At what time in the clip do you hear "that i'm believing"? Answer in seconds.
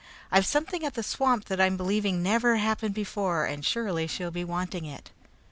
1.45-2.23